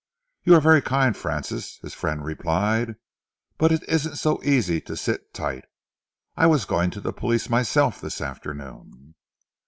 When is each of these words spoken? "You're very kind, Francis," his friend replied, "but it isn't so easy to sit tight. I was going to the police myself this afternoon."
"You're 0.43 0.61
very 0.61 0.81
kind, 0.81 1.15
Francis," 1.15 1.77
his 1.83 1.93
friend 1.93 2.25
replied, 2.25 2.95
"but 3.59 3.71
it 3.71 3.83
isn't 3.87 4.15
so 4.15 4.41
easy 4.43 4.81
to 4.81 4.97
sit 4.97 5.31
tight. 5.31 5.65
I 6.35 6.47
was 6.47 6.65
going 6.65 6.89
to 6.89 7.01
the 7.01 7.13
police 7.13 7.51
myself 7.51 8.01
this 8.01 8.19
afternoon." 8.19 9.13